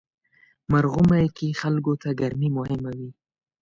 [0.71, 3.09] مرغومی کې خلکو ته ګرمي مهمه وي.